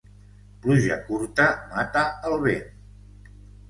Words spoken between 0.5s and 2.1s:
Pluja curta mata